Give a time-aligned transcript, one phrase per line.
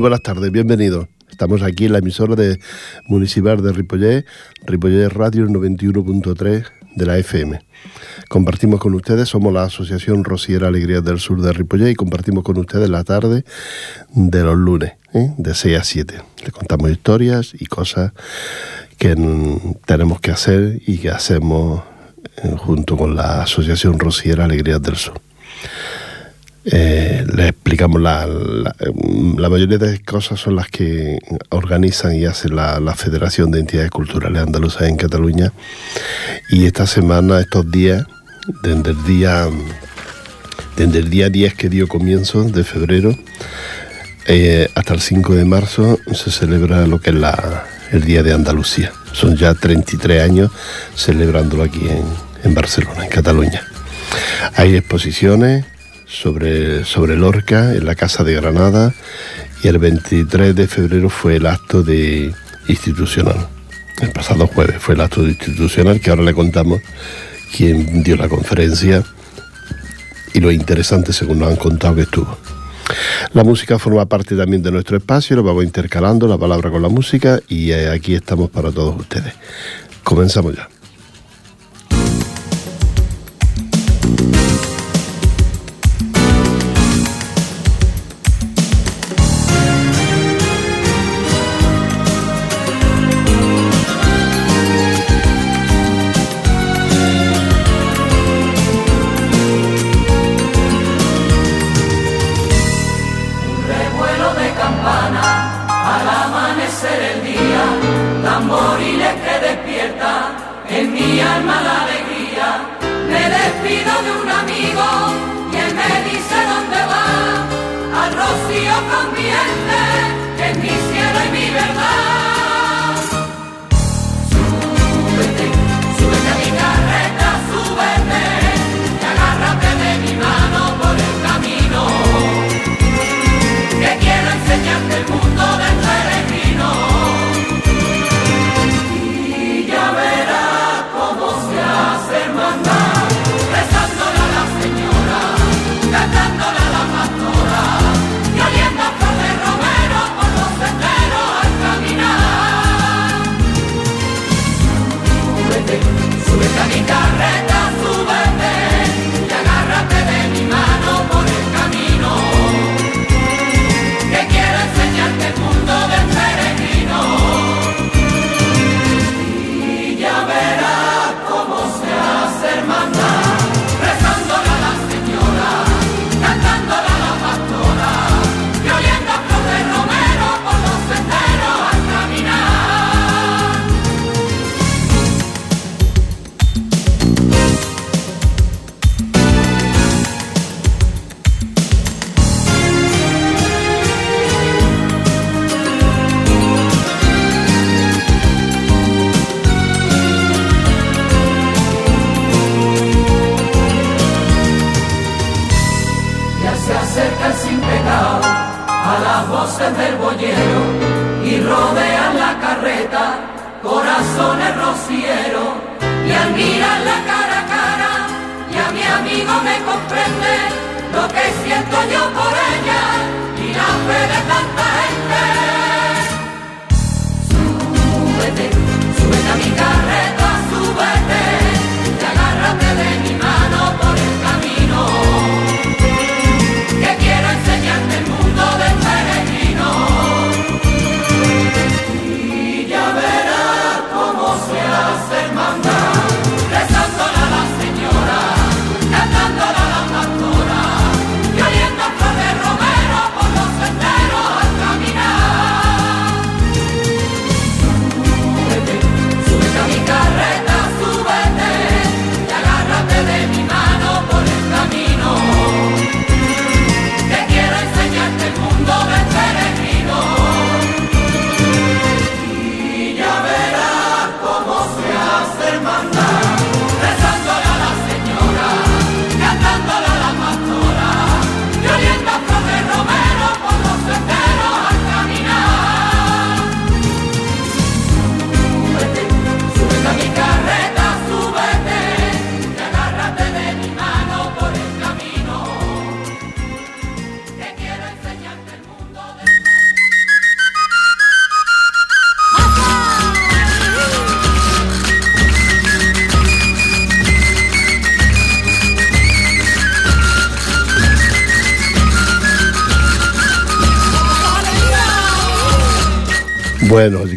[0.00, 1.08] Muy buenas tardes, bienvenidos.
[1.30, 2.58] Estamos aquí en la emisora de
[3.06, 4.24] Municipal de Ripollet,
[4.64, 6.64] Ripollet Radio 91.3
[6.96, 7.60] de la FM.
[8.30, 12.56] Compartimos con ustedes, somos la Asociación Rociera Alegría del Sur de Ripollet y compartimos con
[12.56, 13.44] ustedes la tarde
[14.14, 15.34] de los lunes, ¿eh?
[15.36, 16.22] de 6 a 7.
[16.46, 18.12] Le contamos historias y cosas
[18.96, 19.14] que
[19.84, 21.82] tenemos que hacer y que hacemos
[22.42, 25.20] eh, junto con la Asociación Rociera Alegría del Sur.
[26.64, 32.94] Eh, le explicamos la, la, mayoría de cosas son las que organizan y hace la,
[32.94, 35.54] Federación de Entidades Culturales Andaluzas en Cataluña
[36.50, 38.04] y esta semana, estos días,
[38.62, 39.48] desde el día
[40.76, 43.16] desde el día 10 que dio comienzo de febrero
[44.26, 48.32] eh, hasta el 5 de marzo se celebra lo que es la, el Día de
[48.32, 48.92] Andalucía.
[49.12, 50.50] Son ya 33 años
[50.94, 52.04] celebrándolo aquí en,
[52.44, 53.62] en Barcelona, en Cataluña.
[54.56, 55.64] Hay exposiciones,
[56.10, 58.92] sobre, sobre Lorca en la Casa de Granada
[59.62, 62.34] y el 23 de febrero fue el acto de
[62.68, 63.48] institucional.
[64.00, 66.80] El pasado jueves fue el acto de institucional que ahora le contamos
[67.56, 69.04] quién dio la conferencia
[70.32, 72.36] y lo interesante según nos han contado que estuvo.
[73.32, 76.88] La música forma parte también de nuestro espacio, lo vamos intercalando la palabra con la
[76.88, 79.34] música y eh, aquí estamos para todos ustedes.
[80.02, 80.68] Comenzamos ya.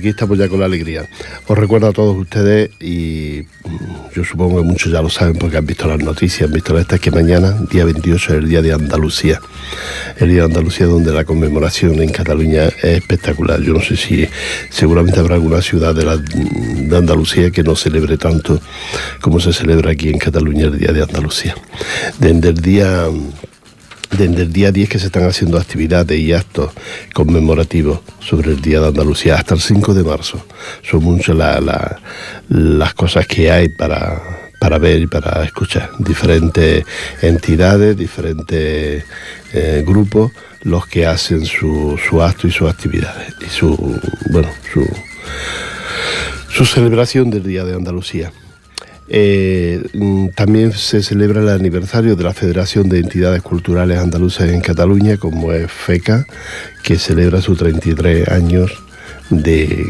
[0.03, 1.07] Aquí estamos ya con la alegría.
[1.47, 5.55] Os recuerdo a todos ustedes, y mm, yo supongo que muchos ya lo saben porque
[5.55, 8.73] han visto las noticias, han visto estas que mañana, día 28, es el día de
[8.73, 9.39] Andalucía.
[10.17, 13.61] El día de Andalucía donde la conmemoración en Cataluña es espectacular.
[13.61, 14.27] Yo no sé si
[14.69, 18.59] seguramente habrá alguna ciudad de, de Andalucía que no celebre tanto
[19.21, 21.55] como se celebra aquí en Cataluña el día de Andalucía.
[22.19, 23.07] Desde el día
[24.17, 26.71] desde el día 10 que se están haciendo actividades y actos
[27.13, 30.45] conmemorativos sobre el Día de Andalucía hasta el 5 de marzo.
[30.83, 31.35] Son muchas
[32.49, 34.21] las cosas que hay para,
[34.59, 35.89] para ver y para escuchar.
[35.99, 36.85] Diferentes
[37.21, 39.03] entidades, diferentes
[39.53, 40.31] eh, grupos,
[40.61, 43.99] los que hacen su, su acto y sus actividades y su,
[44.29, 44.87] bueno, su,
[46.49, 48.31] su celebración del Día de Andalucía.
[49.09, 54.61] Eh, mm, también se celebra el aniversario de la Federación de Entidades Culturales Andaluzas en
[54.61, 56.25] Cataluña, como es FECA,
[56.83, 58.71] que celebra sus 33 años
[59.29, 59.85] de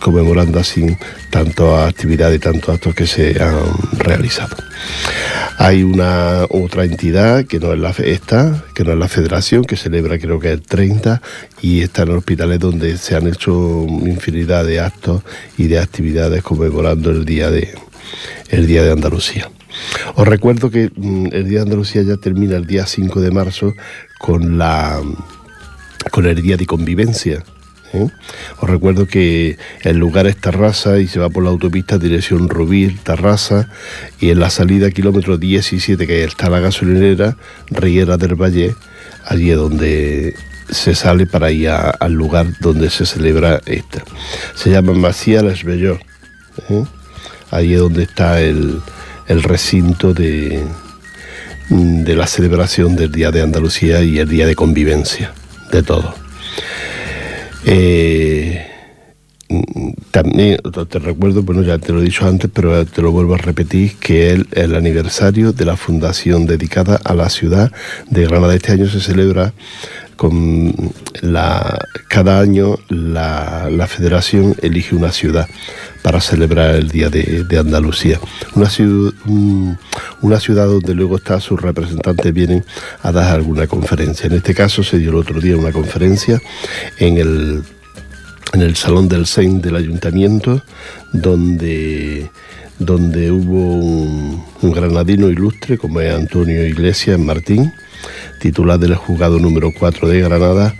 [0.00, 0.96] conmemorando así
[1.30, 3.58] tantas actividades y tantos actos que se han
[3.98, 4.56] realizado.
[5.58, 9.76] Hay una otra entidad que no es la esta, que no es la Federación, que
[9.76, 11.20] celebra creo que el 30
[11.62, 15.22] y están hospitales donde se han hecho infinidad de actos
[15.56, 17.74] y de actividades conmemorando el día de
[18.48, 19.50] el Día de Andalucía.
[20.14, 23.74] Os recuerdo que mm, el Día de Andalucía ya termina el día 5 de marzo
[24.18, 25.00] con, la,
[26.10, 27.44] con el Día de Convivencia.
[27.92, 28.08] ¿eh?
[28.60, 32.96] Os recuerdo que el lugar es Tarrasa y se va por la autopista dirección Rubí,
[33.02, 33.68] Tarrasa,
[34.20, 37.36] y en la salida kilómetro 17, que está la gasolinera,
[37.70, 38.74] Riera del Valle,
[39.24, 40.34] allí es donde
[40.70, 44.02] se sale para ir al lugar donde se celebra esta.
[44.54, 45.98] Se llama Macía Les Belló.
[46.68, 46.84] ¿eh?
[47.50, 48.80] Ahí es donde está el,
[49.28, 50.64] recinto de,
[51.68, 55.32] de la celebración del Día de Andalucía y el Día de Convivencia,
[55.70, 56.14] de todo.
[57.64, 58.66] Eh,
[60.10, 60.58] también
[60.88, 63.96] te recuerdo, bueno, ya te lo he dicho antes, pero te lo vuelvo a repetir,
[63.96, 67.72] que es el, aniversario de la fundación dedicada a la ciudad
[68.10, 68.54] de Granada.
[68.54, 69.52] Este año se celebra
[72.08, 75.46] cada año la, la federación elige una ciudad
[76.02, 78.20] para celebrar el Día de, Andalucía.
[78.54, 79.12] Una ciudad,
[80.22, 82.64] una ciudad donde luego está sus representantes vienen
[83.02, 84.26] a dar alguna conferencia.
[84.26, 86.40] En este caso se dio el otro día una conferencia
[86.98, 87.62] en el,
[88.52, 90.62] en el Salón del Sein del Ayuntamiento,
[91.12, 92.30] donde
[92.78, 97.72] donde hubo un, granadino ilustre como es Antonio Iglesias Martín,
[98.40, 100.74] titular del juzgado número 4 de Granada,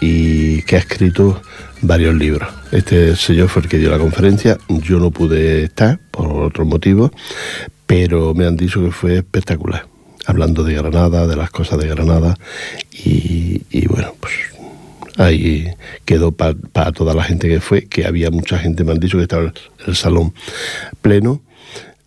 [0.00, 1.40] y que ha escrito
[1.82, 2.48] varios libros.
[2.72, 7.10] Este señor fue el que dio la conferencia, yo no pude estar por otros motivos,
[7.86, 9.86] pero me han dicho que fue espectacular,
[10.26, 12.36] hablando de Granada, de las cosas de Granada,
[12.92, 14.34] y, bueno, pues
[15.18, 15.68] ahí
[16.04, 19.24] quedó para toda la gente que fue, que había mucha gente, me han dicho que
[19.24, 19.52] estaba
[19.86, 20.32] el, salón
[21.02, 21.42] pleno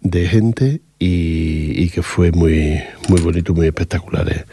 [0.01, 4.46] de gente y, que fue muy, muy bonito, muy espectacular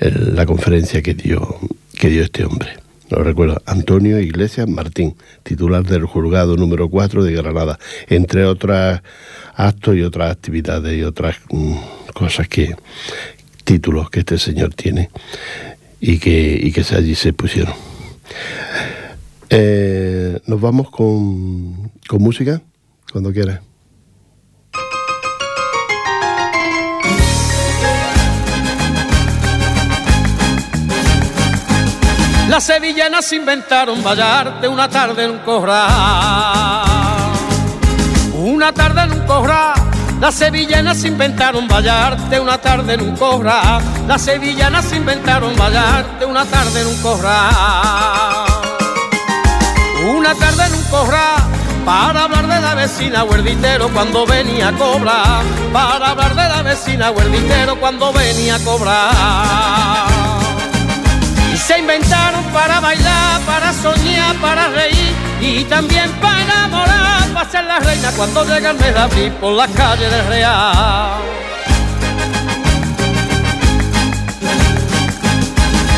[0.00, 1.58] eh, la conferencia que dio,
[1.98, 7.32] que dio este hombre lo recuerdo, Antonio Iglesias Martín, titular del juzgado número 4 de
[7.32, 7.78] Granada,
[8.08, 9.00] entre otros
[9.54, 11.76] actos y otras actividades y otras mm,
[12.14, 12.74] cosas que,
[13.64, 15.10] títulos que este señor tiene
[16.00, 17.74] y que, y que allí se pusieron.
[19.50, 22.60] Eh, Nos vamos con, con música,
[23.12, 23.60] cuando quieras.
[32.48, 36.84] Las sevillanas inventaron vallarte una tarde en un corral.
[38.32, 39.83] Una tarde en un corral.
[40.24, 43.82] Las sevillanas inventaron vallarte una tarde en un corral.
[44.08, 48.46] Las sevillanas inventaron vallarte una tarde en un corral.
[50.16, 51.42] Una tarde en un corral
[51.84, 57.10] para hablar de la vecina huerditero cuando venía a cobrar, para hablar de la vecina
[57.10, 60.06] huerditero cuando venía a cobrar.
[61.52, 65.12] Y se inventaron para bailar, para soñar, para reír
[65.42, 69.66] y también para enamorar, para ser la reina cuando llega el mes de por la
[69.68, 71.20] calle del Real.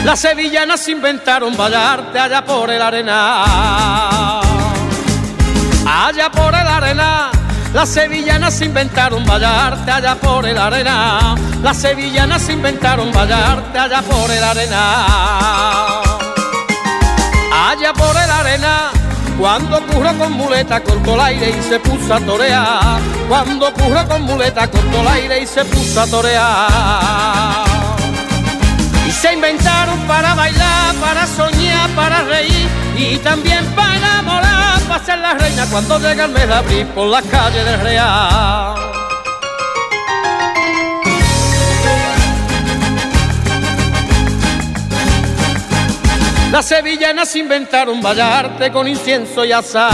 [0.05, 4.41] Las sevillanas inventaron bailarte allá por el arena,
[5.85, 7.31] allá por el arena
[7.77, 11.35] las sevillanas inventaron vallarte allá por el arena.
[11.63, 16.01] Las sevillanas inventaron vallarte allá por el arena.
[17.53, 18.96] Allá por el arena.
[19.39, 23.01] Cuando curro con muleta cortó el aire y se puso a torear.
[23.29, 27.67] Cuando curro con muleta cortó el aire y se puso a torear
[29.21, 35.35] se inventaron para bailar, para soñar, para reír y también para enamorar, para ser la
[35.35, 38.86] reina cuando llega el mes de abril por las calles del Real.
[46.57, 49.93] Las sevillanas inventaron bailarte con incienso y azar.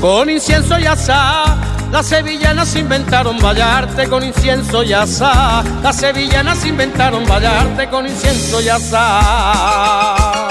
[0.00, 1.58] Con incienso y azar
[1.92, 5.62] las sevillanas inventaron vallarte con incienso y asá.
[5.82, 10.48] Las sevillanas inventaron vallarte con incienso y asá.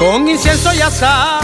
[0.00, 1.38] Con incienso y asá.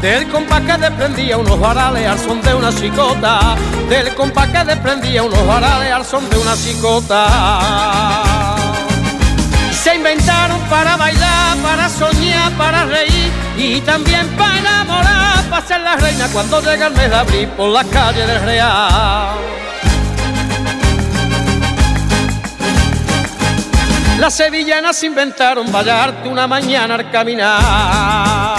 [0.00, 3.56] Del compás que desprendía unos varales al son de una chicota.
[3.88, 8.19] Del compás que desprendía unos varales al son de una chicota.
[9.82, 15.96] Se inventaron para bailar, para soñar, para reír y también para enamorar, para ser la
[15.96, 19.38] reina cuando llega el mes de abril por las calles del Real.
[24.18, 28.56] Las sevillanas inventaron bailarte una mañana al caminar,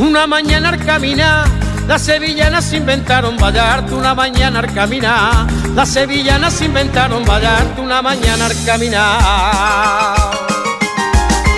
[0.00, 1.58] una mañana al caminar
[1.88, 5.46] las sevillanas inventaron bailarte una mañana al caminar.
[5.78, 10.16] Las sevillanas inventaron bailarte una mañana al caminar.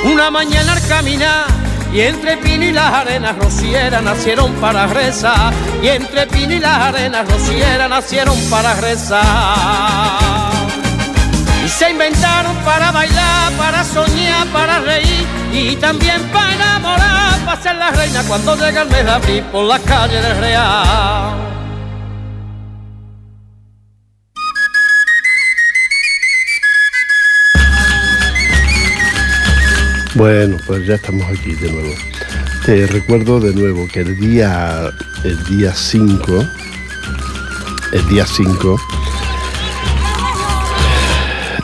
[0.04, 1.46] Una mañana al caminar.
[1.90, 5.54] Y entre Pino y las arenas rocieras nacieron para rezar.
[5.82, 9.22] Y entre Pino y las arenas rocieras nacieron para rezar.
[11.64, 17.76] Y se inventaron para bailar, para soñar, para reír y también para enamorar, para ser
[17.76, 21.49] la reina cuando llega el mes de abril por las calles del Real.
[30.20, 31.94] Bueno, pues ya estamos aquí de nuevo.
[32.66, 34.92] Te recuerdo de nuevo que el día
[35.24, 36.44] el día 5
[37.94, 38.80] el día 5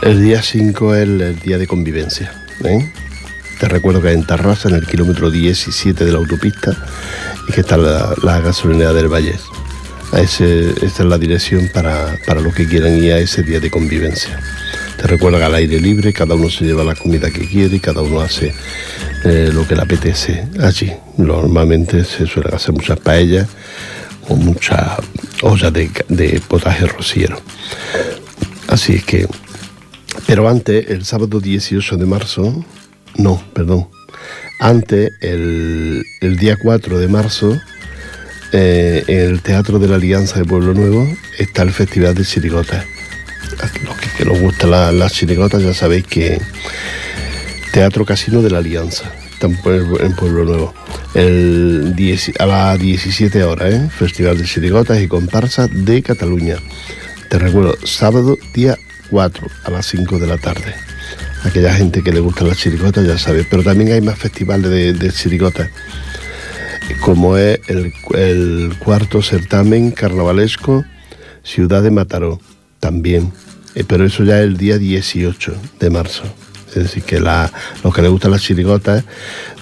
[0.01, 2.33] el día 5 es el, día de convivencia.
[2.63, 2.91] ¿eh?
[3.59, 6.75] Te recuerdo que en Tarrasa, en el kilómetro 17 de la autopista,
[7.47, 9.35] y que está la, gasolinera del Valle.
[10.13, 10.43] esta
[10.83, 14.39] es la dirección para, para los que quieran ir a ese día de convivencia.
[14.97, 17.79] Te recuerdo que al aire libre, cada uno se lleva la comida que quiere y
[17.79, 18.53] cada uno hace
[19.23, 20.91] eh, lo que le apetece allí.
[21.17, 23.47] Normalmente se suelen hacer muchas paellas
[24.27, 24.97] o muchas
[25.41, 27.39] ollas de, de potaje rociero.
[28.67, 29.27] Así es que
[30.25, 32.65] pero antes, el sábado 18 de marzo,
[33.15, 33.87] no, perdón,
[34.59, 36.03] antes, el,
[36.37, 37.57] día 4 de marzo,
[38.51, 42.85] eh, en el Teatro de la Alianza de Pueblo Nuevo está el Festival de Chirigotas.
[43.83, 46.39] Los que, que os gustan las chirigotas ya sabéis que
[47.71, 49.11] Teatro Casino de la Alianza,
[49.41, 49.55] en
[50.15, 50.73] Pueblo Nuevo.
[52.39, 53.93] A las 17 horas.
[53.93, 56.57] Festival de Chirigotas y Comparsas de Cataluña.
[57.29, 58.77] Te recuerdo, sábado día
[59.09, 60.75] 4 a las 5 de la tarde.
[61.43, 64.93] Aquella gente que le gustan las chirigotas ya sabe, pero también hay más festivales de,
[64.93, 65.69] de chirigotas,
[67.01, 67.93] como es el,
[68.79, 70.85] cuarto certamen carnavalesco
[71.43, 72.39] Ciudad de Mataró,
[72.87, 73.33] también,
[73.75, 76.23] eh, pero eso ya es el día 18 de marzo.
[76.69, 77.51] Es decir, que la,
[77.83, 79.03] los que les gustan las chirigotas,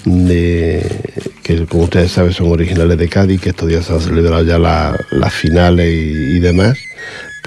[0.04, 4.60] que como ustedes saben son originales de Cádiz, que estos días se han celebrado ya
[4.60, 6.78] las finales y demás,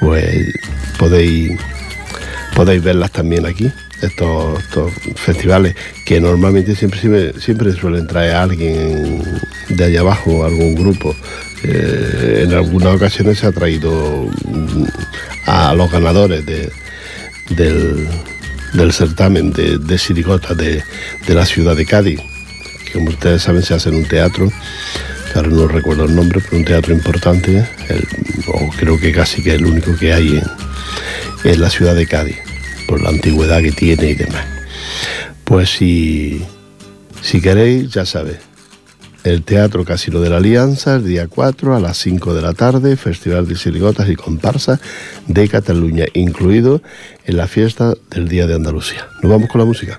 [0.01, 0.53] pues
[0.99, 1.53] podéis
[2.57, 3.71] podéis verlas también aquí,
[4.03, 4.61] estos,
[5.15, 9.23] festivales, que normalmente siempre, siempre, suelen traer a alguien
[9.69, 11.15] de allá abajo, algún grupo.
[11.65, 14.31] Eh, en algunas ocasiones se ha traído
[15.47, 18.09] a los ganadores del,
[18.93, 20.83] certamen de, de sirigotas de,
[21.27, 22.21] la ciudad de Cádiz,
[22.85, 24.53] que como ustedes saben se hace en un teatro,
[25.35, 27.67] ahora no recuerdo el nombre, pero un teatro importante,
[28.47, 30.41] o creo que casi que es el único que hay
[31.45, 32.39] en la ciudad de Cádiz
[32.87, 34.47] por la antigüedad que tiene y demás.
[35.45, 36.43] Pues si,
[37.23, 38.39] si queréis, ya sabéis,
[39.29, 42.97] el Teatro Casino de la Alianza, el día 4 a las 5 de la tarde,
[42.97, 44.81] Festival de Sirigotas y Comparsa
[45.27, 46.83] de Cataluña, incluido
[47.25, 49.09] en la fiesta del Día de Andalucía.
[49.23, 49.99] Nos vamos con la música.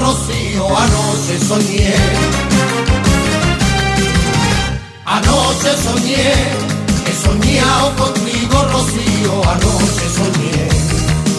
[0.00, 1.94] Rocío, anoche soñé.
[5.04, 6.32] Anoche soñé,
[7.06, 10.68] he soñado contigo, Rocío, anoche soñé.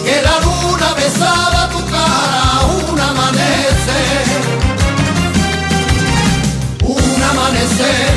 [0.04, 2.44] Que la luna besaba tu cara,
[2.88, 4.26] un amanecer.
[6.82, 8.14] Un amanecer,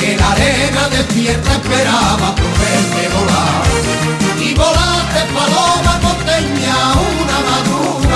[0.00, 4.02] que la arena despierta esperaba por verte volar
[4.40, 6.76] y volaste paloma costeña
[7.20, 8.11] una madruga.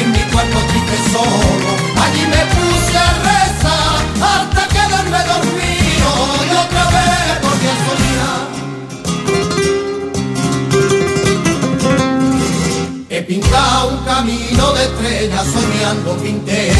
[0.00, 1.68] En mi cuarto triste solo,
[2.04, 3.98] allí me puse a rezar
[4.32, 6.10] hasta quedarme dormido
[6.48, 8.42] y otra vez volví a soñar.
[13.08, 16.72] He pintado un camino de estrellas soñando pinté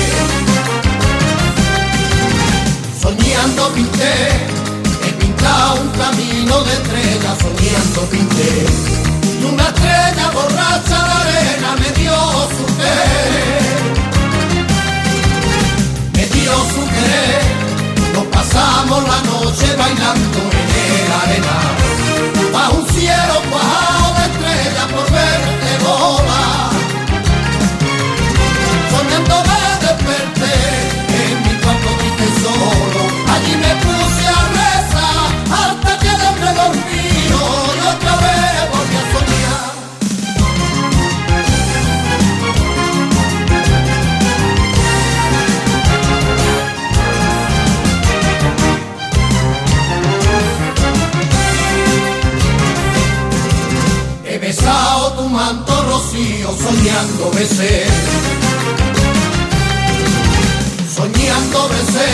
[3.07, 4.15] soñando pinté,
[5.07, 9.06] he pintado un camino de estrellas, soñando pinté.
[9.53, 12.17] Una estrella borracha de arena me dio
[12.57, 13.77] su querer,
[16.15, 17.43] me dio su querer,
[18.15, 21.57] nos pasamos la noche bailando en el arena,
[22.53, 24.06] bajo un cielo cuajado
[57.07, 57.87] soñando besé
[60.97, 62.11] soñando besé,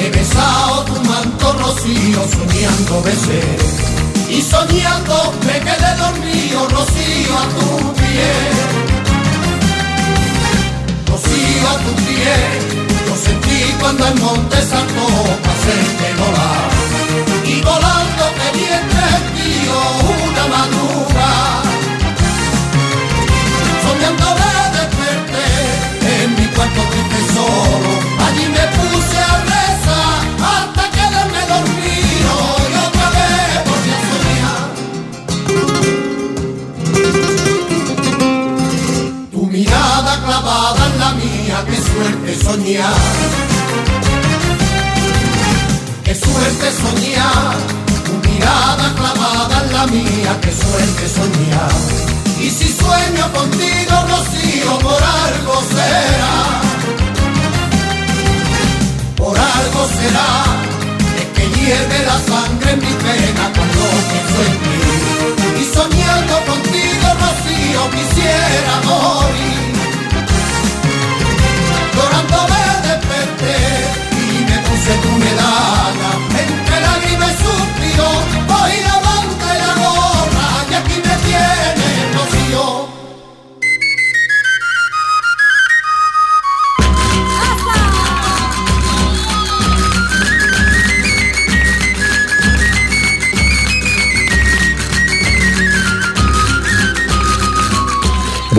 [0.00, 3.42] he besado tu manto rocío, soñando besé,
[4.28, 8.32] y soñando me quedé dormido, rocío a tu pie,
[11.06, 12.34] rocío a tu pie,
[13.06, 15.06] yo sentí cuando el monte saltó
[15.42, 16.73] para hacerte volar,
[27.34, 27.90] solo.
[28.26, 30.18] Allí me puse a rezar
[30.52, 32.34] hasta quedarme dormido
[32.70, 34.64] y otra vez volví a soñar.
[39.32, 43.02] Tu mirada clavada en la mía, qué suerte soñar.
[46.04, 47.56] Qué suerte soñar,
[48.04, 51.72] tu mirada clavada en la mía, qué suerte soñar.
[52.40, 56.63] Y si sueño contigo, Rocío, por algo será.
[59.84, 60.44] Será,
[61.18, 64.80] es que hierve la sangre en mi pena cuando pienso en ti.
[65.60, 69.74] Y soñando contigo, Rocío, quisiera morir.
[71.94, 73.58] Llorando me desperté
[74.22, 76.10] y me puse tu medalla.
[76.40, 78.83] Entre lágrimas y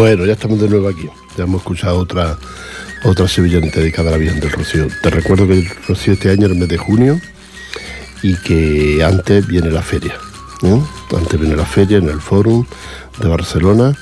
[0.06, 1.10] Bueno, ya estamos de nuevo aquí.
[1.36, 2.38] Ya hemos escuchado otra
[3.06, 4.88] otra sevillanita dedicada a la Virgen del Rocío.
[5.02, 7.20] Te recuerdo que el Rocío este año es el mes de junio
[8.22, 10.14] y que antes viene la feria.
[10.62, 10.88] ¿no?
[11.18, 12.68] Antes viene la feria en el Fórum
[13.20, 13.98] de Barcelona,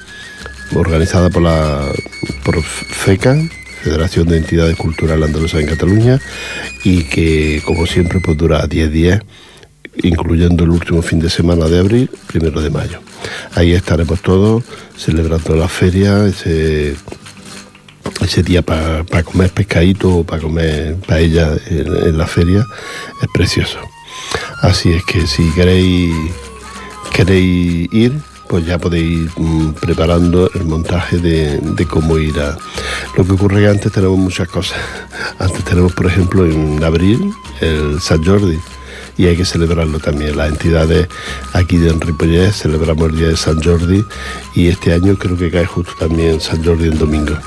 [0.76, 1.89] organizada por la
[2.44, 3.38] por FECA,
[3.82, 6.20] Federación de Entidades Culturales Andaluzas en Cataluña,
[6.84, 9.22] y que como siempre pues dura 10 días,
[10.01, 12.99] incluyendo el último fin de semana de abril, primero de mayo.
[13.56, 14.63] Ahí estaremos todos
[14.97, 16.95] celebrando la feria, ese
[18.43, 22.65] día para comer pescadito o para comer paella en, en, la feria
[23.21, 23.79] es precioso.
[24.62, 26.13] Así es que si queréis
[27.13, 28.13] queréis ir,
[28.47, 32.58] pues ya podéis ir mm, preparando el montaje de, de, cómo ir a...
[33.15, 34.79] Lo que ocurre es que antes tenemos muchas cosas.
[35.39, 38.60] Antes tenemos, por ejemplo, en abril el San Jordi
[39.17, 40.38] y hay que celebrarlo también.
[40.38, 41.08] Las entidades
[41.54, 44.04] aquí de Enripollés celebramos el día de San Jordi
[44.56, 47.38] y este año creo que cae justo también San Jordi en domingo.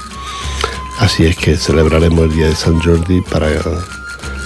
[0.98, 3.48] Así es que celebraremos el día de San Jordi para,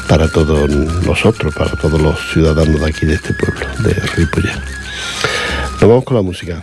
[0.08, 0.68] para todos
[1.06, 4.56] nosotros, para todos los ciudadanos de aquí de este pueblo, de Ripollés.
[5.80, 6.62] Nos vamos con la música.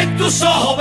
[0.00, 0.78] En tus ojos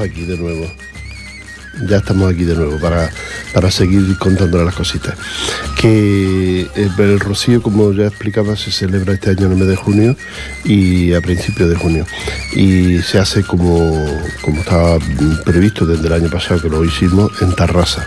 [0.00, 0.70] aquí de nuevo.
[1.86, 3.10] Ya estamos aquí de nuevo para,
[3.54, 5.14] para seguir contándole las cositas.
[5.80, 10.16] Que el, rocío, como ya explicaba, se celebra este año en el mes de junio
[10.64, 12.06] y a principios de junio.
[12.54, 14.04] Y se hace como,
[14.42, 14.98] como estaba
[15.44, 18.06] previsto desde el año pasado que lo hicimos en Tarrasa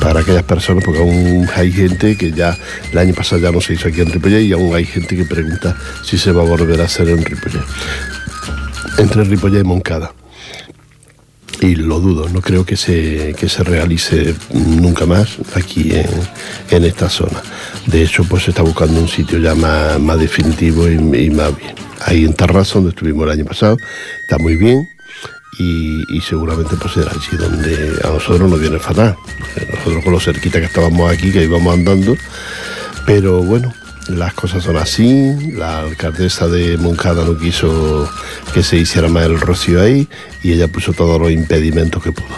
[0.00, 2.56] para aquellas personas, porque aún hay gente que ya
[2.92, 5.24] el año pasado ya no se hizo aquí en Ripollet y aún hay gente que
[5.24, 7.62] pregunta si se va a volver a hacer en Ripollet,
[8.98, 10.12] entre Ripollet y Moncada
[11.60, 15.92] y lo dudo, no creo que se, se realice nunca más aquí
[16.70, 17.42] en, esta zona.
[17.86, 21.74] De hecho, pues se está buscando un sitio ya más, definitivo y, más bien.
[22.04, 23.78] Ahí en Tarrasa, donde estuvimos el año pasado,
[24.22, 24.86] está muy bien
[25.58, 29.16] y, seguramente pues será allí donde a nosotros nos viene fatal.
[29.74, 32.14] Nosotros con lo cerquita que estábamos aquí, que íbamos andando,
[33.06, 33.72] pero bueno,
[34.08, 38.08] las cosas son así, la alcaldesa de Moncada no quiso
[38.54, 40.08] que se hiciera más el rocío ahí
[40.42, 42.36] y ella puso todos los impedimentos que pudo.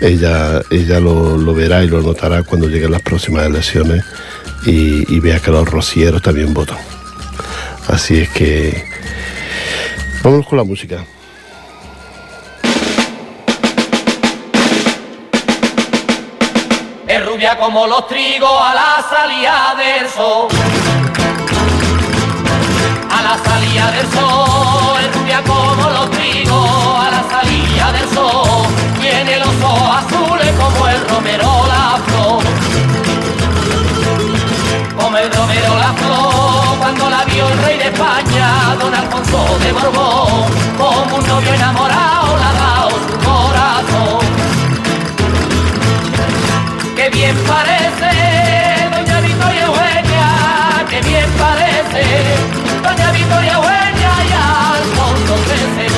[0.00, 4.04] Ella, ella lo, verá y lo notará cuando lleguen las próximas elecciones
[4.66, 6.78] y, vea que los rocieros también votan.
[7.88, 8.84] Así es que
[10.22, 11.04] vamos con la música.
[17.34, 20.46] Rubia como los trigos a la salida del sol.
[23.10, 28.66] A la salida del sol, rubia como los trigos, a la salida del sol,
[29.00, 32.44] tiene los ojos azules como el romero la flor.
[34.96, 39.72] Como el romero la flor, cuando la vio el rey de España, don Alfonso de
[39.72, 40.44] Borbón,
[40.78, 42.23] como un novio enamorado
[47.04, 52.02] Qué bien parece, doña Victoria Eugenia, qué bien parece
[52.82, 54.32] doña Victoria Huella y
[54.78, 55.92] Alfonso XIII.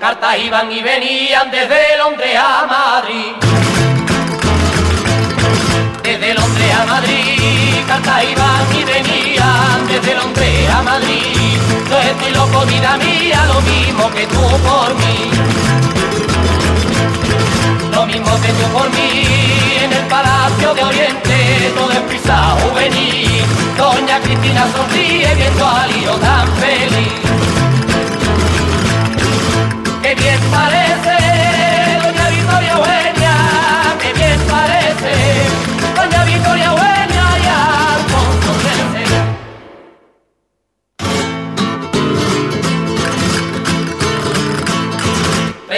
[0.00, 3.32] Cartas iban y venían desde Londres a Madrid.
[6.02, 11.37] Desde Londres a Madrid, cartas iban y venían desde Londres a Madrid.
[11.90, 15.78] Yo estoy loco, vida mía, lo mismo que tú por mí
[17.98, 19.24] lo mismo que tú por mí,
[19.82, 23.42] en el Palacio de Oriente, todo es prisa juvenil.
[23.76, 27.12] Doña Cristina sonríe viendo a lío tan feliz.
[30.02, 31.17] Qué bien parece,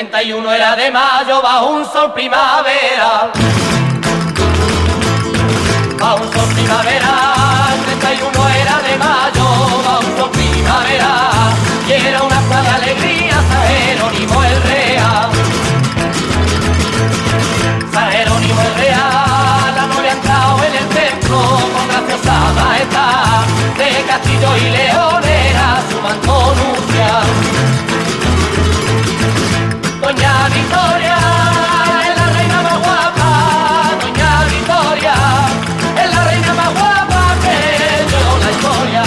[0.08, 3.30] 31 era de mayo bajo un sol primaveral.
[5.98, 9.44] Bajo un sol primaveral, 31 era de mayo
[9.84, 11.52] bajo un sol primaveral.
[11.86, 15.30] Y era una de alegría, San Jerónimo el Real.
[17.92, 21.40] San Jerónimo el Real, la novia entrado en el templo
[21.74, 23.44] con graciosa majestad.
[23.76, 27.89] De castillo y león era su manto Doña
[30.70, 31.18] Victoria
[32.06, 33.30] es la reina más guapa,
[34.00, 35.14] Doña Victoria
[36.00, 37.56] es la reina más guapa que
[38.12, 39.02] yo la historia.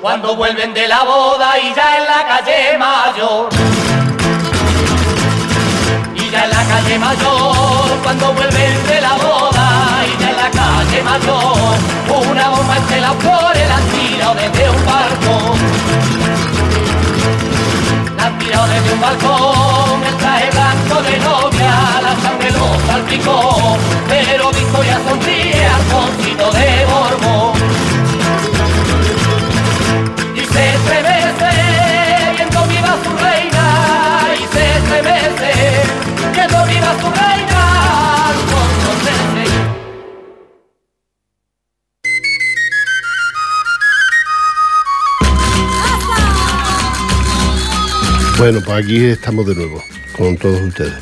[0.00, 3.48] Cuando vuelven de la boda y ya en la calle mayor.
[6.14, 9.51] Y ya en la calle mayor, cuando vuelven de la boda
[11.00, 11.74] se.
[12.30, 15.54] Una bomba estela por el tirado desde un barco.
[18.16, 23.78] La han tirado desde un balcón, el traje blanco de novia, la sangre lo salpicó,
[24.08, 27.52] pero Victoria sonríe al concito de Borbón.
[30.36, 31.52] Y se estremece,
[32.36, 33.64] viendo viva su reina,
[34.40, 35.52] y se estremece,
[36.34, 37.51] viendo viva su reina.
[48.42, 49.84] Bueno, pues aquí estamos de nuevo
[50.16, 50.94] con todos ustedes,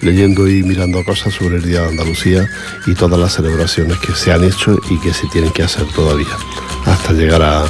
[0.00, 2.48] leyendo y mirando cosas sobre el Día de Andalucía
[2.86, 6.34] y todas las celebraciones que se han hecho y que se tienen que hacer todavía,
[6.86, 7.64] hasta llegar a,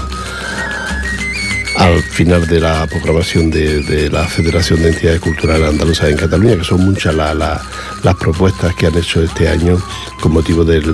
[1.76, 6.64] al final de la programación de, la Federación de Entidades Culturales Andaluzas en Cataluña, que
[6.64, 9.82] son muchas las propuestas que han hecho este año
[10.20, 10.84] con motivo del,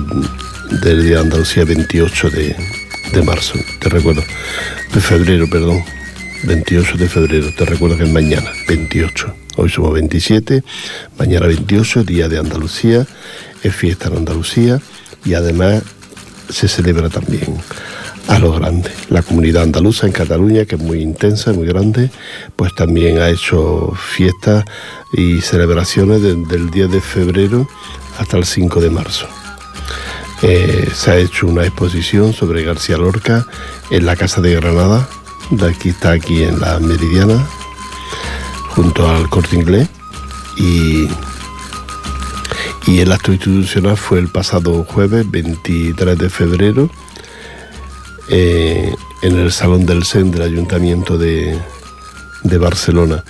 [0.81, 2.55] Día de Andalucía 28 de,
[3.13, 4.23] de marzo, te recuerdo,
[4.91, 5.83] de febrero, perdón,
[6.47, 9.35] 28 de febrero, te recuerdo que es mañana, 28.
[9.57, 10.63] Hoy somos 27,
[11.19, 13.05] mañana 28, Día de Andalucía,
[13.63, 14.79] es fiesta en Andalucía
[15.25, 15.83] y además
[16.47, 17.57] se celebra también
[18.29, 18.89] a lo grande.
[19.09, 22.11] La comunidad andaluza en Cataluña, que es muy intensa, muy grande,
[22.55, 24.63] pues también ha hecho fiestas
[25.11, 27.67] y celebraciones desde el 10 de febrero
[28.19, 29.27] hasta el 5 de marzo.
[30.43, 33.45] Eh, se ha hecho una exposición sobre García Lorca
[33.89, 35.09] en la Casa de Granada,
[35.51, 37.47] de aquí está aquí en la Meridiana,
[38.69, 39.87] junto al Corte Inglés,
[40.57, 41.07] y,
[42.87, 46.89] y el acto institucional fue el pasado jueves 23 de febrero
[48.29, 51.57] eh, en el Salón del SEN del Ayuntamiento de,
[52.59, 53.23] Barcelona,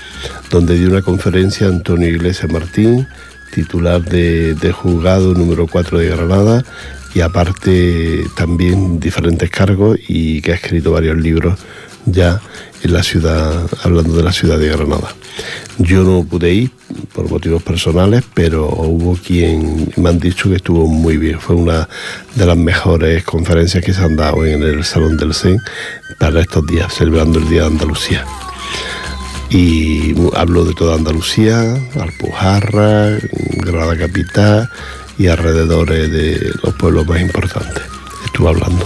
[0.52, 3.08] donde dio una conferencia Antonio Iglesias Martín,
[3.54, 6.64] titular de, de, juzgado número 4 de Granada,
[7.16, 11.58] y aparte también diferentes cargos y que ha escrito varios libros
[12.08, 12.42] ya
[12.82, 15.14] en la ciudad, hablando de la ciudad de Granada.
[15.78, 16.72] Yo no pude ir
[17.14, 21.40] por motivos personales, pero hubo quien me han dicho que estuvo muy bien.
[21.40, 21.88] Fue una
[22.36, 25.60] de las mejores conferencias que se han dado en el Salón del CEN
[26.20, 28.26] para estos días, celebrando el Día de Andalucía.
[29.50, 31.62] Y hablo de toda Andalucía,
[32.00, 33.18] Alpujarra,
[33.58, 34.70] Granada Capital
[35.18, 37.84] y alrededores de los pueblos más importantes.
[38.26, 38.86] Estuve hablando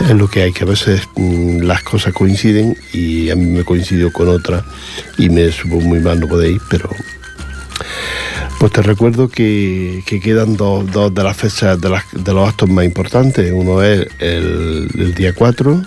[0.00, 3.64] es lo que hay, que a veces mm, las cosas coinciden y a mí me
[3.64, 4.64] coincidió con otra
[5.18, 6.88] y me supo muy mal no podéis, pero
[8.58, 13.50] pues te recuerdo que, quedan dos, de las fechas de, los actos más importantes.
[13.54, 15.82] Uno es el, día 4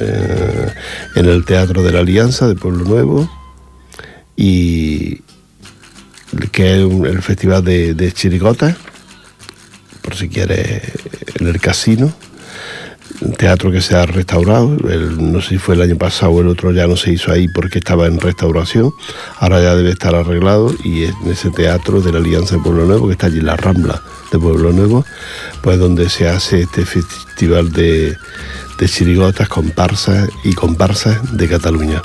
[0.00, 0.72] eh,
[1.14, 3.30] en el Teatro de la Alianza de Pueblo Nuevo
[4.36, 5.20] y
[6.50, 8.76] que es el festival de, de chirigotas,
[10.00, 10.82] por si quieres
[11.38, 12.12] en el casino
[13.38, 16.72] teatro que se ha restaurado, no sé si fue el año pasado o el otro
[16.72, 18.92] ya no se hizo ahí porque estaba en restauración,
[19.38, 23.06] ahora ya debe estar arreglado y en ese teatro de la Alianza de Pueblo Nuevo,
[23.06, 25.04] que está allí en la Rambla de Pueblo Nuevo,
[25.62, 28.16] pues donde se hace este festival de,
[28.84, 32.02] chirigotas, comparsas y comparsas de Cataluña.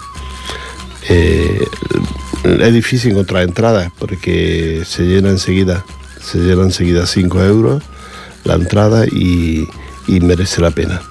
[1.09, 1.65] Eh,
[2.43, 5.83] es difícil encontrar entradas porque se llena enseguida,
[6.21, 7.83] se llena enseguida 5 euros
[8.43, 9.67] la entrada y
[10.07, 11.01] y merece la pena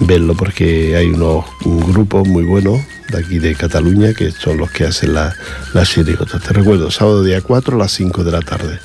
[0.00, 4.84] verlo porque hay unos grupos muy buenos de aquí de Cataluña que son los que
[4.84, 5.36] hacen las
[5.72, 6.40] la.
[6.40, 8.78] Te recuerdo, sábado día 4 a las 5 de la tarde,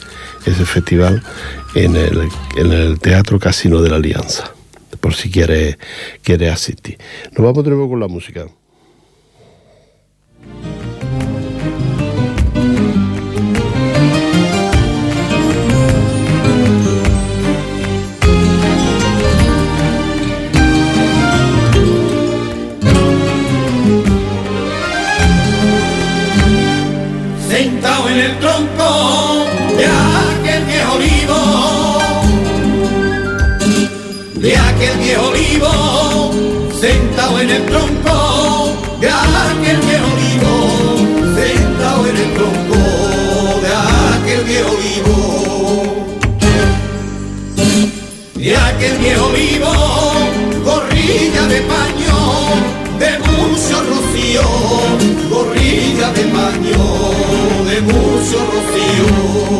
[0.46, 1.24] ese festival
[1.76, 4.54] en el, en el Teatro Casino de la Alianza,
[5.00, 5.78] por si quieres
[6.22, 6.98] quiere asistir.
[7.32, 8.46] Nos vamos de nuevo con la música.
[37.42, 40.54] En el tronco de aquel viejo olivo,
[41.36, 42.78] sentado en el tronco
[43.62, 43.70] de
[44.16, 45.16] aquel viejo olivo.
[48.36, 49.72] De aquel viejo olivo,
[50.66, 52.18] gorrilla de paño,
[53.00, 54.44] de mucho rocío,
[55.30, 56.82] gorrilla de paño,
[57.70, 59.60] de mucho rocío.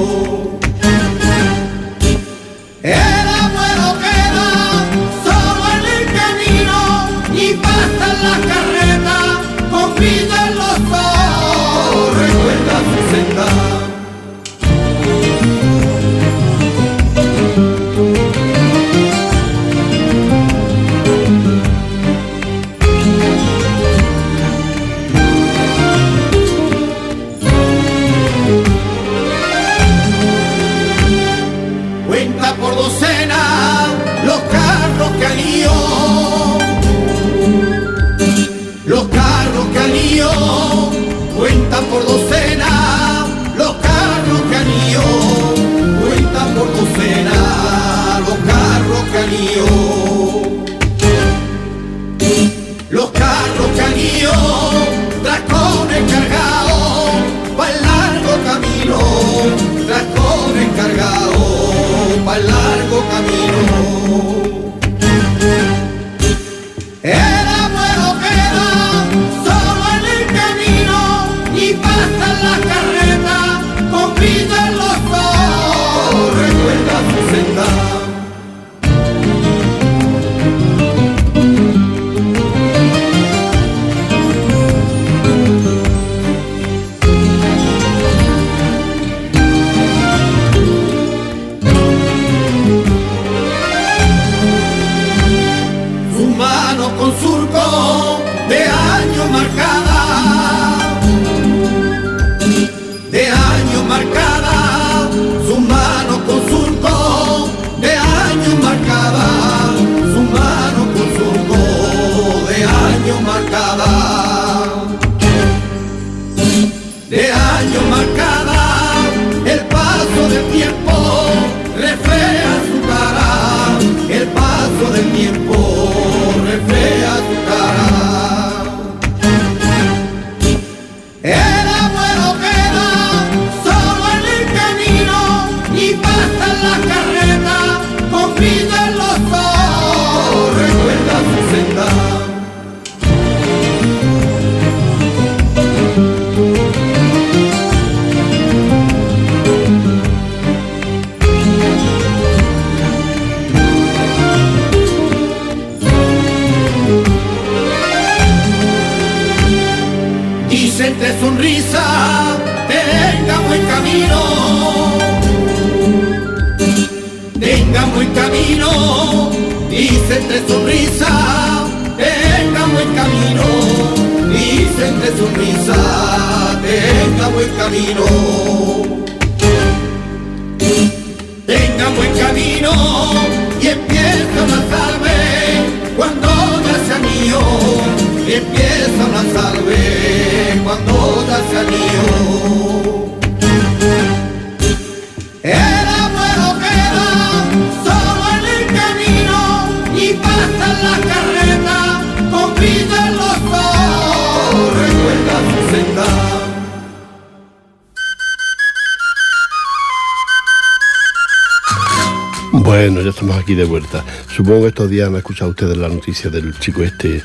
[212.52, 214.04] Bueno, ya estamos aquí de vuelta.
[214.36, 217.22] Supongo que estos días han escuchado ustedes la noticia del chico este,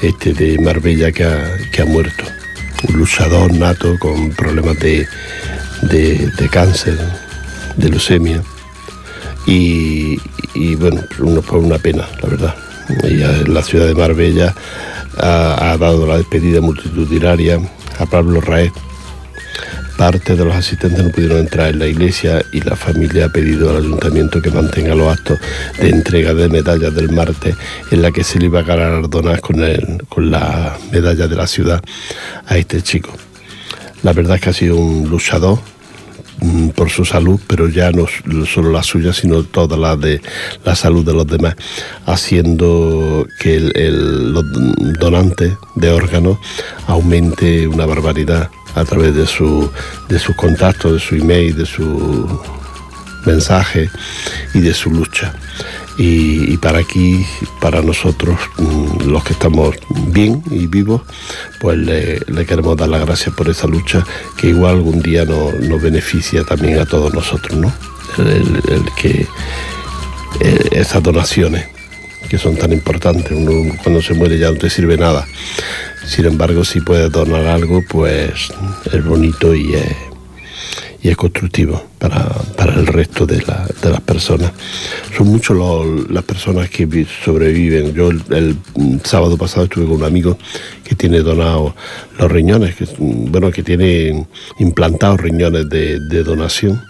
[0.00, 2.24] este de Marbella que ha, muerto.
[2.88, 5.08] Un luchador nato con problemas de,
[5.82, 6.96] de, cáncer,
[7.76, 8.42] de leucemia.
[9.46, 10.16] Y,
[10.76, 12.54] bueno, uno por una pena, la verdad.
[13.48, 14.54] la ciudad de Marbella
[15.18, 17.60] ha, ha dado la despedida multitudinaria
[17.98, 18.72] a Pablo Raez
[20.00, 23.68] Parte de los asistentes no pudieron entrar en la iglesia y la familia ha pedido
[23.68, 25.38] al ayuntamiento que mantenga los actos
[25.78, 27.54] de entrega de medallas del martes
[27.90, 29.58] en la que se le iba a galardonar con,
[30.08, 31.82] con la medalla de la ciudad
[32.46, 33.14] a este chico.
[34.02, 35.58] La verdad es que ha sido un luchador
[36.74, 38.06] por su salud, pero ya no
[38.46, 40.20] solo la suya, sino toda la de
[40.64, 41.56] la salud de los demás,
[42.06, 44.44] haciendo que el, los
[44.98, 46.38] donantes de órganos
[46.86, 49.70] aumente una barbaridad a través de, su,
[50.08, 52.40] de sus contactos, de su email, de su
[53.26, 53.90] mensaje
[54.54, 55.34] y de su lucha.
[55.96, 57.26] Y, para aquí,
[57.60, 59.74] para nosotros, mm, los que estamos
[60.08, 61.02] bien y vivos,
[61.60, 64.04] pues le, queremos dar las gracias por esa lucha
[64.36, 67.72] que igual algún día nos, beneficia también a todos nosotros, ¿no?
[68.18, 68.62] El,
[68.96, 69.26] que
[70.40, 71.66] eh, esas donaciones
[72.28, 75.26] que son tan importantes, uno cuando se muere ya no te sirve nada.
[76.06, 78.52] Sin embargo, si puedes donar algo, pues
[78.90, 79.96] es bonito y es,
[81.02, 84.52] y es constructivo para, el resto de, las personas.
[85.16, 85.56] Son muchas
[86.08, 87.92] las personas que sobreviven.
[87.92, 88.56] Yo el,
[89.04, 90.38] sábado pasado estuve con un amigo
[90.82, 91.74] que tiene donados
[92.18, 94.26] los riñones, que, bueno, que tiene
[94.58, 96.82] implantados riñones de, de donación.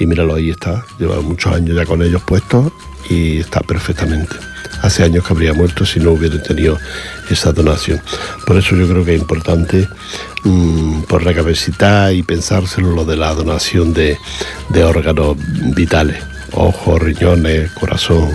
[0.00, 0.84] Y míralo, ahí está.
[0.98, 2.72] Lleva muchos años ya con ellos puestos
[3.08, 4.34] y está perfectamente
[4.82, 6.78] hace años que habría muerto si no hubiera tenido
[7.30, 8.00] esa donación.
[8.46, 9.88] Por eso yo creo que es importante
[10.44, 14.18] mm, por recapacitar y pensárselo lo de la donación de,
[14.84, 15.36] órganos
[15.74, 18.30] vitales, ojos, riñones, corazón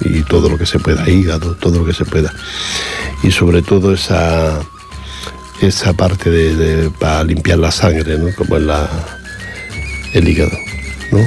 [0.00, 2.32] y todo lo que se pueda, hígado, todo lo que se pueda.
[3.22, 4.60] Y sobre todo esa,
[5.60, 8.34] esa parte de, para limpiar la sangre, ¿no?
[8.34, 8.88] como en la,
[10.12, 10.56] el hígado.
[11.12, 11.18] ¿no?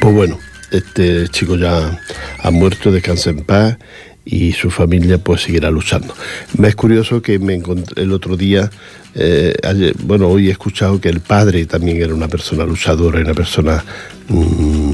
[0.00, 0.38] Pues bueno,
[0.70, 2.00] este chico ya
[2.38, 3.76] ha muerto, descansa en paz
[4.24, 6.14] y su familia pues seguirá luchando.
[6.58, 8.70] Me es curioso que me encontré el otro día,
[9.14, 9.54] eh,
[10.00, 13.84] bueno, hoy he escuchado que el padre también era una persona luchadora, una persona,
[14.28, 14.92] mm,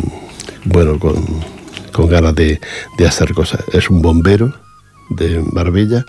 [0.64, 1.16] bueno, con,
[2.08, 2.60] ganas de,
[3.06, 3.64] hacer cosas.
[3.72, 4.54] Es un bombero
[5.10, 6.04] de Marbella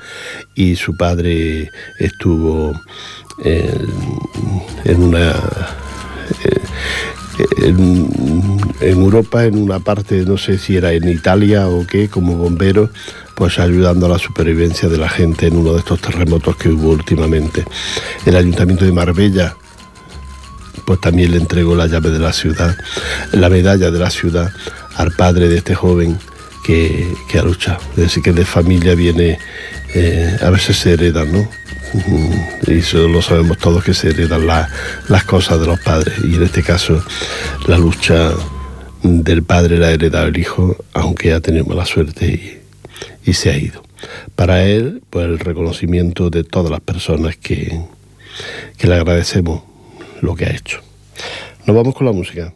[0.54, 2.80] y su padre estuvo
[3.44, 5.32] en una...
[6.44, 6.59] Eh,
[7.58, 12.90] en, Europa, en una parte, no sé si era en Italia o qué, como bombero,
[13.36, 16.90] pues ayudando a la supervivencia de la gente en uno de estos terremotos que hubo
[16.90, 17.66] últimamente.
[18.26, 19.56] El ayuntamiento de Marbella,
[20.86, 22.76] pues también le entregó la llave de la ciudad,
[23.32, 24.52] la medalla de la ciudad
[24.96, 26.18] al padre de este joven
[26.66, 27.80] que, ha luchado.
[27.92, 29.40] Es decir, que de familia viene,
[29.94, 31.48] eh, a veces se hereda, ¿no?
[32.68, 36.16] Y eso lo sabemos todos que se heredan las cosas de los padres.
[36.24, 37.04] Y en este caso
[37.68, 38.32] la lucha
[39.04, 42.60] del padre la ha heredado el hijo aunque ha tenido mala suerte
[43.26, 43.84] y, se ha ido.
[44.36, 47.80] Para él pues el reconocimiento de todas las personas que,
[48.78, 49.62] que le agradecemos
[50.22, 50.82] lo que ha hecho.
[51.68, 52.54] Nos vamos con la música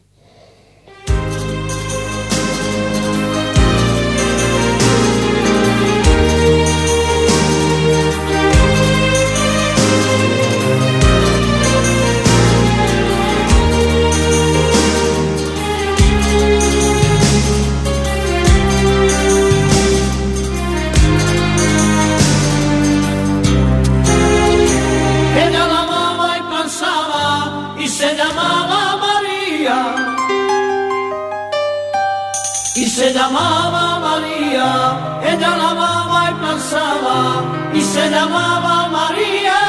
[37.93, 39.59] se llamaba María,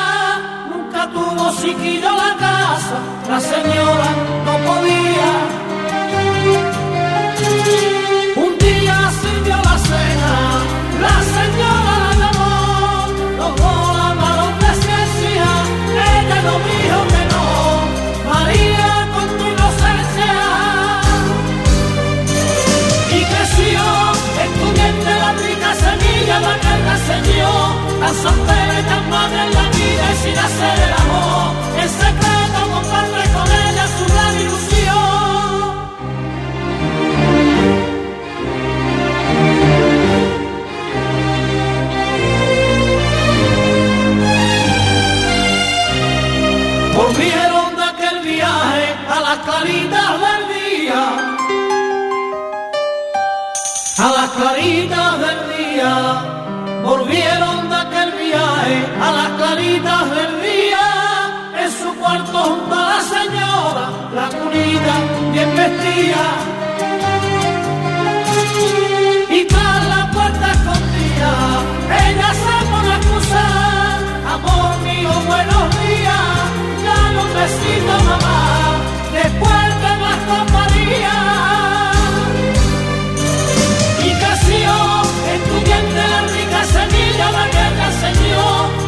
[0.71, 2.97] nunca tuvo siquiera la casa,
[3.29, 4.09] la señora
[4.47, 5.64] no podía.
[28.05, 31.47] Tan soltera y tan madre en la vida y sin hacer el amor.
[31.83, 35.65] En secreto comparte con ella su gran ilusión.
[46.99, 51.03] Volvieron de aquel viaje a las claritas del día.
[54.07, 55.93] A las claritas del día
[56.85, 57.64] volvieron
[69.31, 71.33] Y tras la puerta escondida,
[72.07, 73.99] ella se pone a excusar,
[74.35, 76.37] amor mío, buenos días,
[76.85, 78.41] dale un besito mamá,
[79.11, 81.25] después de las compañías.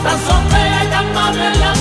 [0.07, 1.76] tan soltera y tan madre en la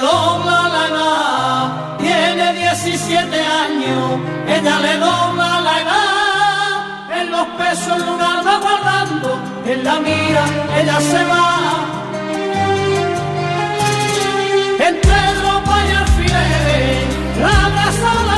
[0.00, 8.06] dobla la edad, tiene 17 años, ella le dobla la edad, en los pesos el
[8.06, 10.44] lugar va guardando, en la mira
[10.78, 11.46] ella se va.
[14.88, 18.29] Entre ropa y alfileres, la abraza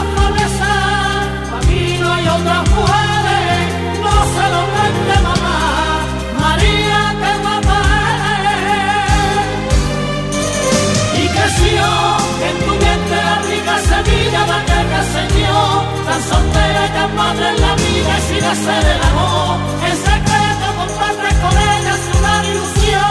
[18.52, 23.02] el secreto compartes con ella su gran ilusión.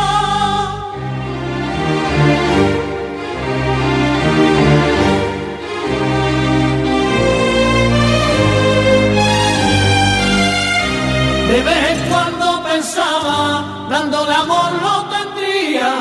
[11.49, 15.91] De vez en cuando pensaba, dándole amor lo tendría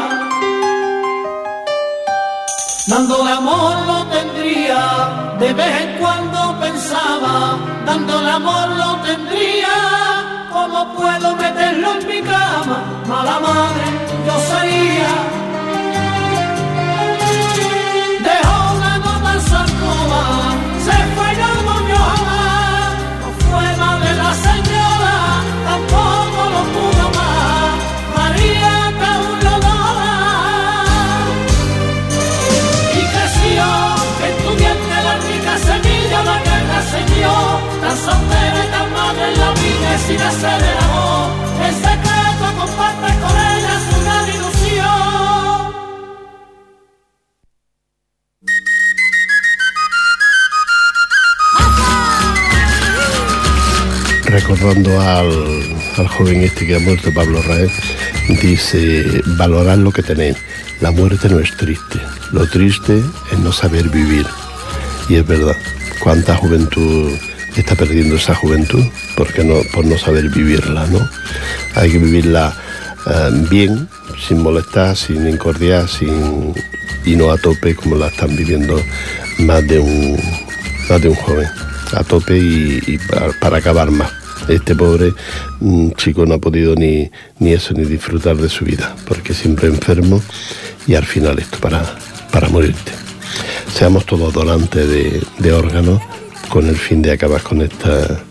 [2.88, 6.29] Dándole amor lo tendría, de vez en cuando
[6.90, 12.82] pensaba, dándole amor lo tendría, ¿cómo puedo meterlo en mi cama?
[13.06, 13.84] Mala madre
[14.26, 15.49] yo sería.
[54.50, 57.70] Recordando al, joven este que ha muerto, Pablo Raez,
[58.42, 60.36] dice, valorad lo que tenéis.
[60.80, 62.00] La muerte no es triste,
[62.32, 63.00] lo triste
[63.32, 64.26] es no saber vivir.
[65.08, 65.56] Y es verdad,
[66.00, 67.12] cuánta juventud
[67.56, 68.84] está perdiendo esa juventud
[69.16, 71.08] porque no, por no saber vivirla, ¿no?
[71.76, 72.52] Hay que vivirla
[73.06, 73.88] eh, bien,
[74.26, 76.54] sin molestar, sin incordiar, sin,
[77.04, 78.82] y no a tope como la están viviendo
[79.40, 80.18] más de un,
[80.88, 81.48] más de un joven
[81.92, 82.98] a tope y,
[83.40, 84.19] para acabar más.
[84.50, 85.12] Este pobre
[85.60, 89.68] mm, chico no ha podido ni, ni eso, ni disfrutar de su vida, porque siempre
[89.68, 90.20] enfermo
[90.88, 91.82] y al final esto para,
[92.32, 92.92] para morirte.
[93.72, 94.88] Seamos todos donantes
[95.38, 96.00] de, órganos
[96.48, 98.24] con el fin de acabar con esta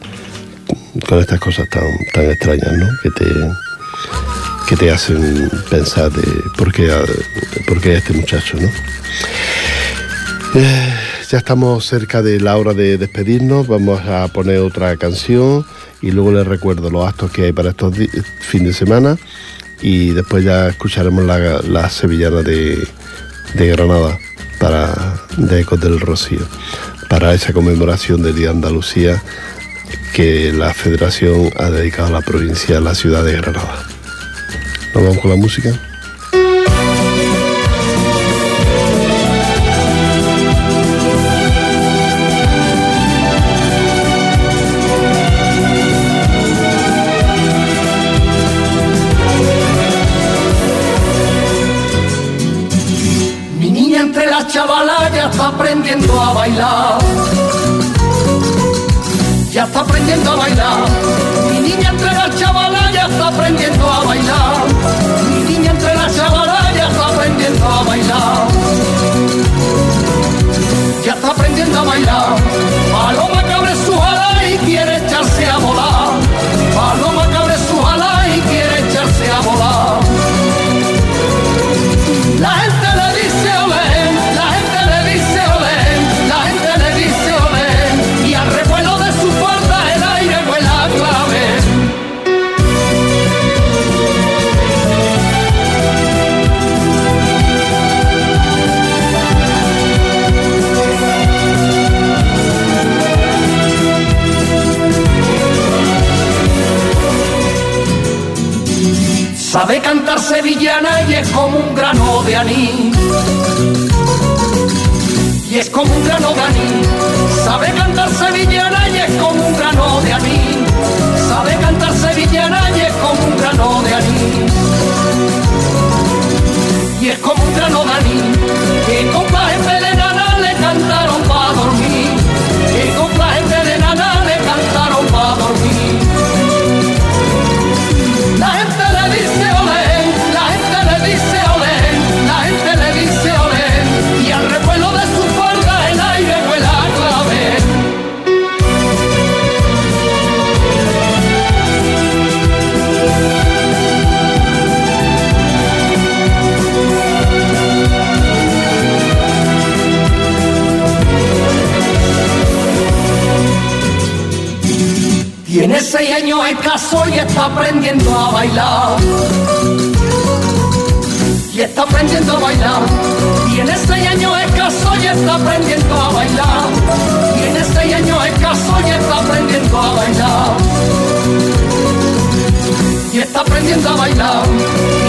[1.08, 2.88] con estas cosas tan, tan extrañas, ¿no?
[3.02, 3.26] Que te,
[4.68, 6.92] que te hacen pensar de por qué,
[7.66, 8.70] por qué este muchacho, ¿no?
[10.56, 10.94] Eh,
[11.30, 15.66] ya estamos cerca de la hora de despedirnos, vamos a poner otra canción
[16.02, 17.96] y luego les recuerdo los actos que hay para estos
[18.42, 19.18] fin de semana
[19.82, 22.88] y después ya escucharemos la, la sevillana de,
[23.54, 24.18] de Granada
[24.60, 26.46] para de Ecos del Rocío
[27.10, 29.22] para esa conmemoración del Día de Andalucía
[30.14, 33.86] que la Federación ha dedicado a la provincia, a la ciudad de Granada.
[34.94, 35.89] ¿Nos vamos con la música?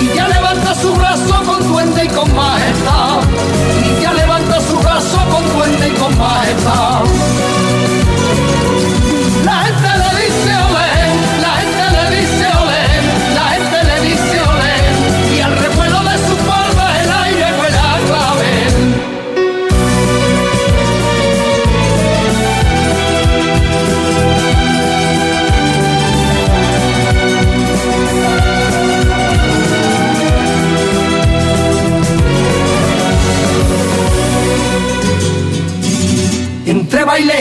[0.00, 3.18] Y ya levanta su brazo con duende y con majestad.
[3.84, 6.89] Y ya levanta su brazo con duende y con majestad.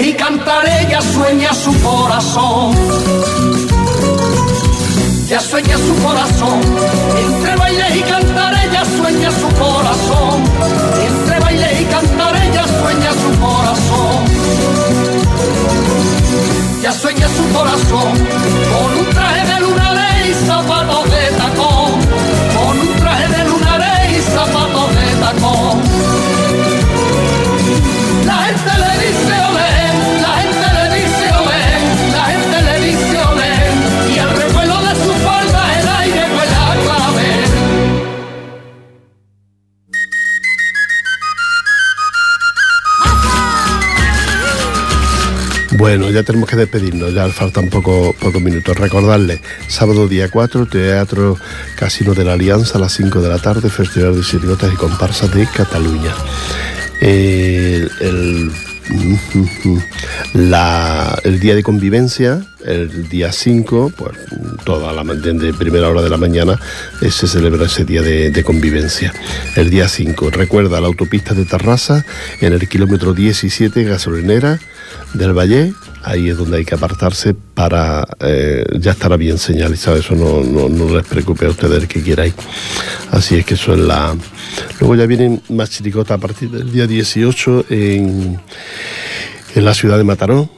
[0.02, 2.76] Y cantaré ya sueña su corazón.
[5.28, 6.60] Ya sueña su corazón,
[7.24, 10.44] entre bailes y cantaré ya sueña su corazón.
[11.08, 14.26] Entre bailes y cantaré ya sueña su corazón.
[16.82, 18.14] Ya sueña su corazón
[18.72, 21.09] con un traje de luna y zapatos
[46.20, 48.78] ya tenemos que despedirnos, ya faltan poco- pocos minutos.
[48.78, 51.38] Recordarles, sábado día 4, Teatro
[51.78, 55.34] Casino de la Alianza a las 5 de la tarde, Festival de Sirigotas y Comparsas
[55.34, 56.14] de Cataluña.
[57.00, 58.52] El, el-
[60.34, 64.18] la- el día de convivencia, el día 5, pues
[64.66, 66.60] toda la ma- de primera hora de la mañana
[67.02, 69.14] eh, se celebra ese día de, de convivencia.
[69.56, 72.04] El día 5, recuerda la autopista de Tarrasa
[72.42, 74.60] en el kilómetro 17, gasolinera
[75.14, 75.74] del Valle,
[76.10, 80.68] ahí es donde hay que apartarse para, eh, ya estará bien señalizado, eso no, no,
[80.68, 82.34] no les preocupe a ustedes que queráis.
[83.12, 84.16] Así es que eso es la...
[84.80, 88.40] Luego ya vienen más chiricotas a partir del día 18 en,
[89.56, 90.50] en la ciudad de Mataró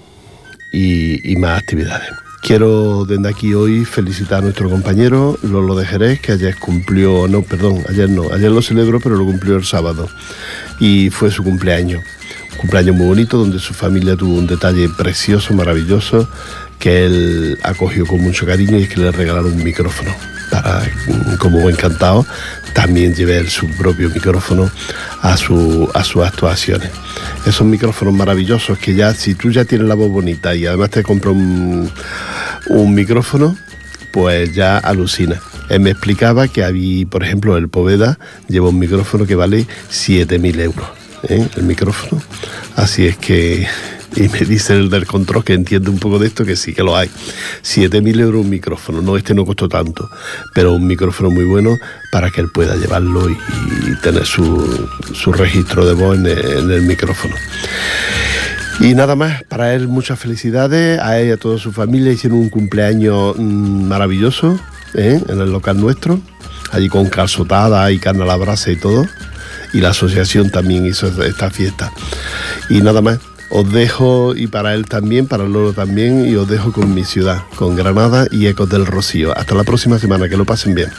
[0.71, 2.09] y, y más actividades.
[2.41, 7.43] Quiero desde aquí hoy felicitar a nuestro compañero Lolo de Jerez, que ayer cumplió, no,
[7.43, 10.09] perdón, ayer no, ayer lo celebró, pero lo cumplió el sábado.
[10.79, 12.03] Y fue su cumpleaños.
[12.61, 16.29] Cumpleaños muy bonito, donde su familia tuvo un detalle precioso, maravilloso,
[16.77, 20.11] que él acogió con mucho cariño y es que le regalaron un micrófono.
[20.51, 22.25] Para, mm, como encantado,
[22.73, 24.69] también llevé su propio micrófono
[25.21, 26.91] a, su, a sus actuaciones.
[27.47, 31.01] Esos micrófonos maravillosos que ya, si tú ya tienes la voz bonita y además te
[31.01, 31.89] compras un,
[32.67, 33.57] un micrófono,
[34.11, 35.41] pues ya alucina.
[35.69, 40.59] Él me explicaba que había, por ejemplo, el Poveda lleva un micrófono que vale 7.000
[40.59, 40.87] euros,
[41.23, 41.47] ¿eh?
[41.55, 42.21] el micrófono.
[42.75, 43.67] Así es que,
[44.15, 46.83] y me dice el del control que entiende un poco de esto, que sí que
[46.83, 47.09] lo hay.
[47.63, 50.09] 7.000 euros un micrófono, no, este no costó tanto,
[50.53, 51.77] pero un micrófono muy bueno
[52.11, 53.37] para que él pueda llevarlo y,
[54.01, 57.35] tener su, su registro de voz en el, en el micrófono.
[58.81, 62.39] Y nada más, para él muchas felicidades, a él y a toda su familia hicieron
[62.39, 64.59] un cumpleaños mm, maravilloso
[64.95, 65.21] ¿eh?
[65.27, 66.19] en el local nuestro,
[66.71, 69.05] allí con calzotada y carne a la brasa y todo.
[69.73, 71.91] Y la asociación también hizo esta fiesta.
[72.69, 73.19] Y nada más,
[73.49, 77.43] os dejo, y para él también, para Loro también, y os dejo con mi ciudad,
[77.55, 79.37] con Granada y Ecos del Rocío.
[79.37, 80.89] Hasta la próxima semana, que lo pasen bien.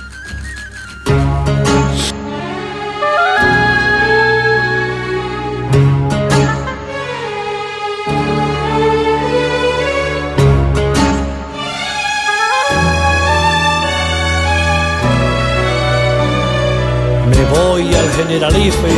[18.43, 18.89] Generalife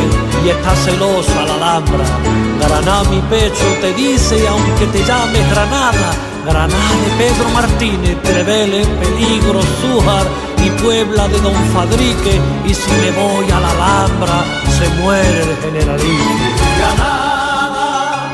[0.43, 2.03] y está celosa la Alhambra.
[2.59, 9.61] Granada mi pecho te dice, aunque te llames Granada, Granada de Pedro Martínez, Trevele, Peligro,
[9.61, 10.25] Zújar
[10.65, 12.41] y Puebla de Don Fadrique.
[12.65, 14.43] Y si me voy a la Alhambra,
[14.79, 16.37] se muere el Generalife.
[16.79, 18.31] Granada,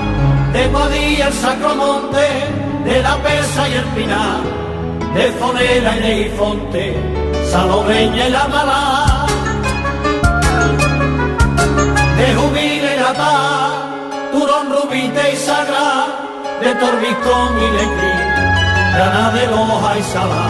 [0.54, 2.28] de Guadilla el Sacromonte,
[2.86, 4.40] de la Pesa y el Pinar,
[5.14, 6.96] de Fonera y Neifonte,
[7.52, 9.21] Salomeña y la Malá,
[12.22, 13.34] de Jubile y Natá,
[14.32, 15.92] Turón, Rubite y Sagrá,
[16.62, 18.28] de Torbicón y Lecrín,
[18.94, 20.50] Granada de Loja y Salá,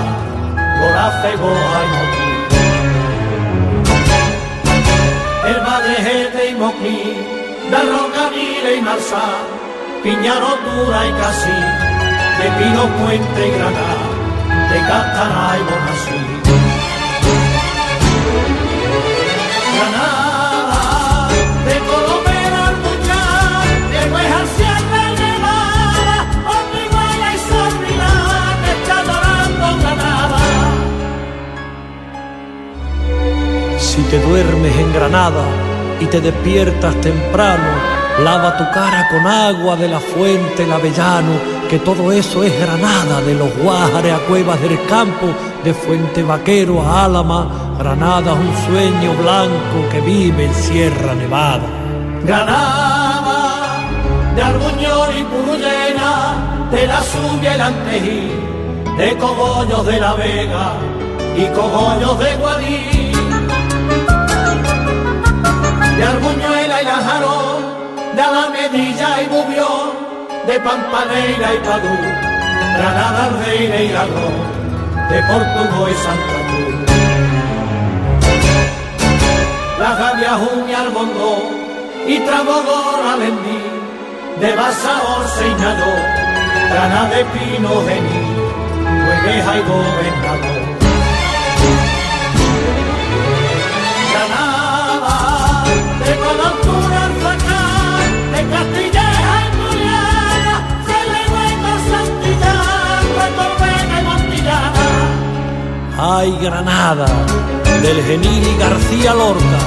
[0.80, 2.32] Gorafe, Goja y Moquín.
[5.50, 7.18] el Madrejete y Moquín,
[7.72, 9.28] de Rocanile y Marsá,
[10.04, 11.60] Piñaro, Dura y Casí,
[12.40, 14.08] de Pino, Puente y Granada,
[14.72, 16.22] de Cantará y Bonasí.
[19.76, 20.21] Granada,
[34.12, 35.46] te duermes en Granada
[36.02, 37.70] y te despiertas temprano,
[38.22, 41.32] lava tu cara con agua de la fuente, el avellano,
[41.70, 45.28] que todo eso es Granada, de los Guájares a Cuevas del Campo,
[45.64, 51.70] de Fuente Vaquero a Álama, Granada es un sueño blanco que vive en Sierra Nevada.
[52.26, 53.78] Granada,
[54.36, 58.32] de Arbuñol y Purullena, de la Subia y Antejí,
[58.98, 60.74] de Cogollos de la Vega
[61.38, 63.21] y Cogollos de Guadí,
[66.02, 67.62] de Arbuñuela y la Jarón,
[68.16, 69.90] de Alamedilla y Bubión,
[70.48, 71.96] de Pampaneira y Padú,
[72.76, 74.42] Granada, Reina y Arroz,
[75.12, 76.72] de Portugal y Santa Cruz.
[79.80, 80.34] La Gavia,
[80.70, 81.34] y Albondó
[82.08, 83.62] y Trabogor, Alendí,
[84.40, 85.92] de Basaor, Seinado,
[86.72, 88.22] Granada de Pino, Gení,
[89.06, 90.61] Hueveja y Gobernador.
[106.04, 107.06] Ay, Granada,
[107.82, 109.60] del Genil y García Lorca,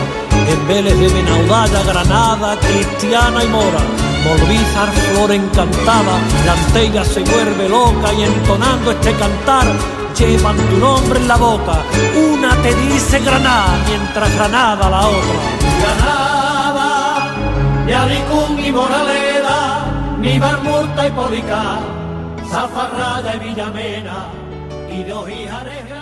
[0.49, 3.79] en Vélez de Benaudalla, Granada, Cristiana y Mora.
[4.25, 9.67] Molvízar, flor encantada, la antella se vuelve loca y entonando este cantar
[10.19, 11.83] llevan tu nombre en la boca.
[12.33, 15.39] Una te dice Granada, mientras Granada la otra.
[15.81, 16.24] Granada,
[17.85, 19.85] ni Alicún y Moraleda,
[20.19, 21.81] ni Barmurta y Policar,
[22.51, 24.27] Zafarraya y Villamena,
[24.91, 25.94] y de Ojijares